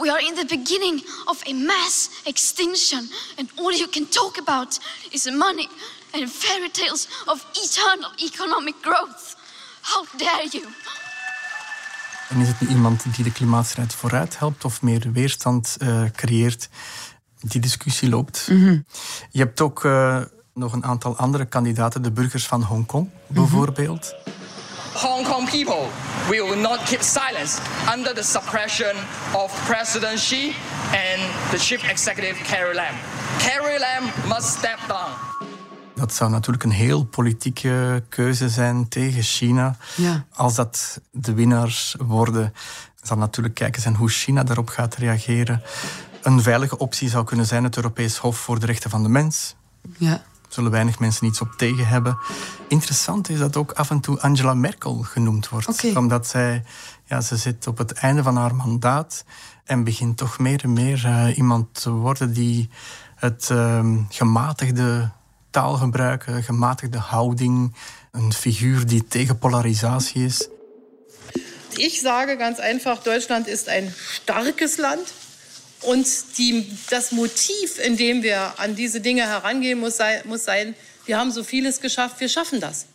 We 0.00 0.10
are 0.10 0.20
in 0.20 0.34
the 0.34 0.44
beginning 0.44 1.02
of 1.26 1.42
a 1.46 1.52
mass 1.52 2.10
extinction, 2.26 3.08
and 3.38 3.48
all 3.56 3.72
you 3.72 3.86
can 3.86 4.06
talk 4.06 4.38
about 4.38 4.78
is 5.12 5.26
money 5.30 5.68
and 6.12 6.30
fairy 6.30 6.68
tales 6.68 7.08
of 7.26 7.44
eternal 7.54 8.10
economic 8.18 8.74
growth. 8.82 9.36
How 9.82 10.04
dare 10.16 10.48
you? 10.50 10.66
En 12.28 12.40
is 12.40 12.48
het 12.48 12.60
nu 12.60 12.68
iemand 12.68 13.14
die 13.14 13.24
de 13.24 13.32
klimaatstrijd 13.32 13.94
vooruit 13.94 14.38
helpt 14.38 14.64
of 14.64 14.82
meer 14.82 15.12
weerstand 15.12 15.76
uh, 15.82 16.04
creëert? 16.16 16.68
Die 17.46 17.60
discussie 17.60 18.08
loopt. 18.08 18.48
Mm 18.50 18.64
-hmm. 18.64 18.84
Je 19.30 19.38
hebt 19.38 19.60
ook 19.60 19.84
uh, 19.84 20.20
nog 20.54 20.72
een 20.72 20.84
aantal 20.84 21.16
andere 21.16 21.44
kandidaten, 21.44 22.02
de 22.02 22.10
burgers 22.10 22.46
van 22.46 22.62
Hongkong 22.62 23.08
bijvoorbeeld. 23.26 24.14
Mm 24.16 24.22
-hmm. 24.24 24.32
Hong 24.94 25.26
Kong 25.26 25.50
people 25.50 25.88
will 26.28 26.56
not 26.56 26.78
keep 26.84 27.02
silence 27.02 27.58
under 27.94 28.14
the 28.14 28.22
suppression 28.22 28.94
of 29.32 29.52
President 29.66 30.20
Xi 30.20 30.54
and 30.86 31.50
the 31.50 31.58
chief 31.58 31.82
executive 31.82 32.44
Carrie 32.44 32.74
Lam. 32.74 32.94
Carrie 33.38 33.78
Lam 33.78 34.04
must 34.28 34.48
step 34.58 34.78
down. 34.88 35.10
Dat 35.94 36.14
zou 36.14 36.30
natuurlijk 36.30 36.64
een 36.64 36.70
heel 36.70 37.04
politieke 37.04 38.02
keuze 38.08 38.48
zijn 38.48 38.88
tegen 38.88 39.22
China. 39.22 39.76
Ja. 39.96 40.24
Als 40.34 40.54
dat 40.54 41.00
de 41.10 41.34
winnaars 41.34 41.96
worden, 41.98 42.52
zal 43.02 43.16
natuurlijk 43.16 43.54
kijken 43.54 43.82
zijn 43.82 43.96
hoe 43.96 44.08
China 44.08 44.42
daarop 44.42 44.68
gaat 44.68 44.94
reageren. 44.94 45.62
Een 46.24 46.42
veilige 46.42 46.78
optie 46.78 47.08
zou 47.08 47.24
kunnen 47.24 47.46
zijn 47.46 47.64
het 47.64 47.76
Europees 47.76 48.16
Hof 48.16 48.38
voor 48.38 48.60
de 48.60 48.66
Rechten 48.66 48.90
van 48.90 49.02
de 49.02 49.08
Mens. 49.08 49.54
Ja 49.98 50.24
zullen 50.54 50.70
weinig 50.70 50.98
mensen 50.98 51.26
iets 51.26 51.40
op 51.40 51.52
tegen 51.56 51.86
hebben. 51.86 52.18
Interessant 52.68 53.28
is 53.28 53.38
dat 53.38 53.56
ook 53.56 53.72
af 53.72 53.90
en 53.90 54.00
toe 54.00 54.20
Angela 54.20 54.54
Merkel 54.54 54.94
genoemd 54.94 55.48
wordt. 55.48 55.96
Omdat 55.96 56.26
zij, 56.26 56.62
ja, 57.04 57.20
ze 57.20 57.36
zit 57.36 57.66
op 57.66 57.78
het 57.78 57.92
einde 57.92 58.22
van 58.22 58.36
haar 58.36 58.54
mandaat 58.54 59.24
en 59.64 59.84
begint 59.84 60.16
toch 60.16 60.38
meer 60.38 60.60
en 60.62 60.72
meer 60.72 61.02
uh, 61.06 61.36
iemand 61.36 61.82
te 61.82 61.90
worden 61.90 62.32
die 62.32 62.68
het 63.14 63.48
uh, 63.52 63.86
gematigde 64.08 65.10
taalgebruik, 65.50 66.24
gematigde 66.40 66.98
houding, 66.98 67.74
een 68.10 68.32
figuur 68.32 68.86
die 68.86 69.06
tegen 69.06 69.38
polarisatie 69.38 70.24
is. 70.24 70.48
Ik 71.76 71.92
sage 71.92 72.36
ganz 72.38 72.58
einfach, 72.58 73.02
Deutschland 73.02 73.46
ist 73.48 73.68
ein 73.68 73.92
starkes 73.96 74.76
Land. 74.76 75.12
Und 75.86 76.06
die, 76.38 76.66
das 76.90 77.12
Motiv, 77.12 77.78
in 77.78 77.96
dem 77.96 78.22
wir 78.22 78.58
an 78.58 78.74
diese 78.74 79.00
Dinge 79.00 79.22
herangehen, 79.22 79.78
muss, 79.80 79.96
sei, 79.96 80.22
muss 80.24 80.44
sein, 80.44 80.74
wir 81.06 81.18
haben 81.18 81.30
so 81.30 81.44
vieles 81.44 81.80
geschafft, 81.80 82.20
wir 82.20 82.28
schaffen 82.28 82.60
das. 82.60 82.86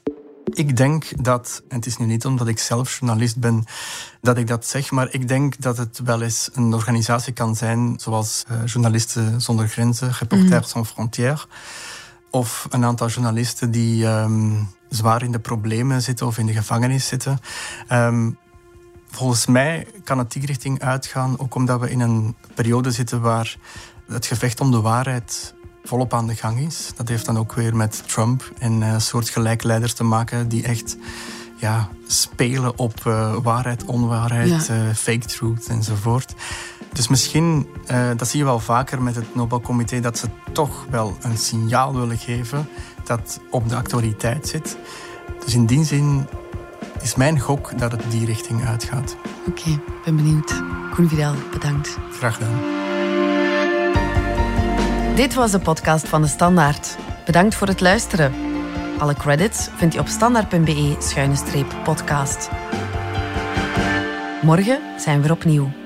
Ik 0.53 0.77
denk 0.77 1.23
dat, 1.23 1.61
en 1.67 1.75
het 1.75 1.85
is 1.85 1.97
nu 1.97 2.05
niet 2.05 2.25
omdat 2.25 2.47
ik 2.47 2.59
zelf 2.59 2.99
journalist 2.99 3.37
ben 3.37 3.65
dat 4.21 4.37
ik 4.37 4.47
dat 4.47 4.67
zeg, 4.67 4.91
maar 4.91 5.07
ik 5.13 5.27
denk 5.27 5.61
dat 5.61 5.77
het 5.77 5.99
wel 6.03 6.21
eens 6.21 6.49
een 6.53 6.73
organisatie 6.73 7.33
kan 7.33 7.55
zijn 7.55 7.93
zoals 7.97 8.45
uh, 8.51 8.57
Journalisten 8.65 9.41
zonder 9.41 9.67
Grenzen, 9.67 10.11
Reporters 10.19 10.65
mm. 10.65 10.71
sans 10.71 10.89
frontières, 10.89 11.47
of 12.29 12.67
een 12.69 12.85
aantal 12.85 13.07
journalisten 13.07 13.71
die 13.71 14.05
um, 14.05 14.69
zwaar 14.89 15.23
in 15.23 15.31
de 15.31 15.39
problemen 15.39 16.01
zitten 16.01 16.27
of 16.27 16.37
in 16.37 16.45
de 16.45 16.53
gevangenis 16.53 17.07
zitten. 17.07 17.39
Um, 17.91 18.37
Volgens 19.11 19.45
mij 19.45 19.87
kan 20.03 20.17
het 20.17 20.31
die 20.31 20.45
richting 20.45 20.81
uitgaan, 20.81 21.39
ook 21.39 21.55
omdat 21.55 21.79
we 21.79 21.89
in 21.89 21.99
een 21.99 22.35
periode 22.55 22.91
zitten 22.91 23.21
waar 23.21 23.57
het 24.07 24.25
gevecht 24.25 24.61
om 24.61 24.71
de 24.71 24.81
waarheid 24.81 25.53
volop 25.83 26.13
aan 26.13 26.27
de 26.27 26.35
gang 26.35 26.59
is. 26.59 26.91
Dat 26.95 27.07
heeft 27.07 27.25
dan 27.25 27.37
ook 27.37 27.53
weer 27.53 27.75
met 27.75 28.03
Trump 28.07 28.51
en 28.59 28.81
uh, 28.81 28.99
soortgelijke 28.99 29.67
leiders 29.67 29.93
te 29.93 30.03
maken 30.03 30.47
die 30.47 30.63
echt 30.63 30.97
ja, 31.55 31.89
spelen 32.07 32.77
op 32.77 33.03
uh, 33.07 33.35
waarheid, 33.43 33.85
onwaarheid, 33.85 34.67
ja. 34.67 34.75
uh, 34.75 34.93
fake 34.93 35.25
truth 35.25 35.67
enzovoort. 35.67 36.33
Dus 36.93 37.07
misschien, 37.07 37.67
uh, 37.91 38.09
dat 38.15 38.27
zie 38.27 38.39
je 38.39 38.45
wel 38.45 38.59
vaker 38.59 39.01
met 39.01 39.15
het 39.15 39.35
Nobelcomité, 39.35 39.99
dat 39.99 40.17
ze 40.17 40.27
toch 40.53 40.85
wel 40.89 41.17
een 41.21 41.37
signaal 41.37 41.95
willen 41.95 42.17
geven 42.17 42.69
dat 43.03 43.39
op 43.49 43.69
de 43.69 43.75
actualiteit 43.75 44.47
zit. 44.47 44.77
Dus 45.45 45.53
in 45.53 45.65
die 45.65 45.83
zin 45.83 46.27
is 47.01 47.15
mijn 47.15 47.39
gok 47.39 47.79
dat 47.79 47.91
het 47.91 48.11
die 48.11 48.25
richting 48.25 48.65
uitgaat. 48.65 49.15
Oké, 49.47 49.59
okay, 49.59 49.79
ben 50.05 50.15
benieuwd. 50.15 50.63
Koen 50.93 51.09
Vidal, 51.09 51.33
bedankt. 51.51 51.97
Graag 52.11 52.35
gedaan. 52.35 52.59
Dit 55.15 55.33
was 55.33 55.51
de 55.51 55.59
podcast 55.59 56.07
van 56.07 56.21
De 56.21 56.27
Standaard. 56.27 56.97
Bedankt 57.25 57.55
voor 57.55 57.67
het 57.67 57.81
luisteren. 57.81 58.33
Alle 58.97 59.13
credits 59.13 59.69
vind 59.75 59.93
je 59.93 59.99
op 59.99 60.07
standaard.be-podcast. 60.07 62.49
Morgen 64.41 64.79
zijn 64.97 65.21
we 65.21 65.27
er 65.27 65.33
opnieuw. 65.33 65.78